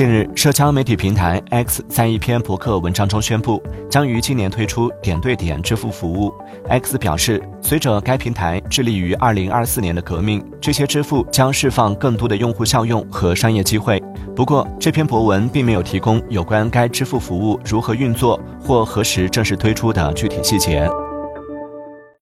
[0.00, 6.32] 近日，社交媒体平台 X 在一篇博客文章中宣布，将于今年推出点对点支付服务。
[6.70, 14.02] X 表示，随着该平台致力于2024年的革命，这些支付将释放更多的用户效用和商业机会。
[14.34, 20.88] 不过这篇博文并没有提供有关该支付服务如何运作或何时正式推出的具体细节。